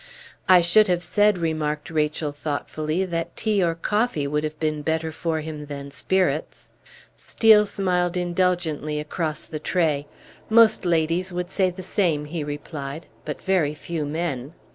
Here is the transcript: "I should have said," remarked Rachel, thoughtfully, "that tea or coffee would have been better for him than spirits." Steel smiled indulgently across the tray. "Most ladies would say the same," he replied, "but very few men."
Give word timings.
"I 0.49 0.61
should 0.61 0.87
have 0.87 1.03
said," 1.03 1.37
remarked 1.37 1.91
Rachel, 1.91 2.31
thoughtfully, 2.31 3.05
"that 3.05 3.35
tea 3.37 3.63
or 3.63 3.75
coffee 3.75 4.25
would 4.25 4.43
have 4.43 4.59
been 4.59 4.81
better 4.81 5.11
for 5.11 5.41
him 5.41 5.67
than 5.67 5.91
spirits." 5.91 6.69
Steel 7.17 7.67
smiled 7.67 8.17
indulgently 8.17 8.99
across 8.99 9.43
the 9.43 9.59
tray. 9.59 10.07
"Most 10.49 10.85
ladies 10.85 11.31
would 11.31 11.51
say 11.51 11.69
the 11.69 11.83
same," 11.83 12.25
he 12.25 12.43
replied, 12.43 13.05
"but 13.25 13.43
very 13.43 13.75
few 13.75 14.03
men." 14.03 14.53